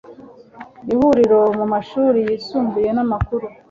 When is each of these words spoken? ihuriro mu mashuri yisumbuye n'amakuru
ihuriro 0.93 1.39
mu 1.57 1.65
mashuri 1.73 2.19
yisumbuye 2.27 2.89
n'amakuru 2.93 3.45